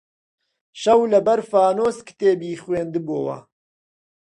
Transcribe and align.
شەو 0.81 0.99
لەبەر 1.13 1.39
فانووس 1.49 1.97
کتێبی 2.07 2.59
خوێندبۆوە 2.63 3.37